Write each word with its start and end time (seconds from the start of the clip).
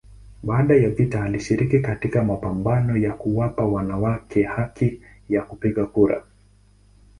Baada 0.43 0.75
ya 0.75 0.89
vita 0.89 1.23
alishiriki 1.23 1.79
katika 1.79 2.23
mapambano 2.23 2.97
ya 2.97 3.13
kuwapa 3.13 3.65
wanawake 3.65 4.43
haki 4.43 5.01
ya 5.29 5.41
kupiga 5.41 5.85
kura. 5.85 6.23